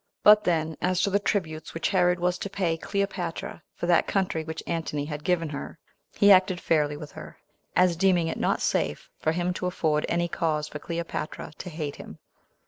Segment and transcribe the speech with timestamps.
[0.23, 0.33] 4.
[0.33, 4.43] But then, as to the tributes which Herod was to pay Cleopatra for that country
[4.43, 5.77] which Antony had given her,
[6.15, 7.37] he acted fairly with her,
[7.75, 11.97] as deeming it not safe for him to afford any cause for Cleopatra to hate
[11.97, 12.17] him.